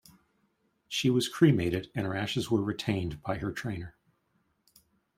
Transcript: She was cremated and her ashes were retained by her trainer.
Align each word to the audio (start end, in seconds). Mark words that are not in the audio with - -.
She 0.87 1.11
was 1.11 1.29
cremated 1.29 1.91
and 1.93 2.07
her 2.07 2.15
ashes 2.15 2.49
were 2.49 2.63
retained 2.63 3.21
by 3.21 3.37
her 3.37 3.51
trainer. 3.51 3.95